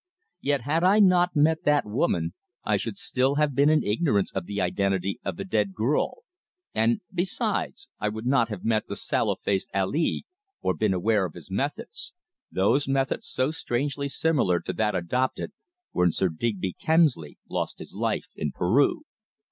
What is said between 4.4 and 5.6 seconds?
the identity of the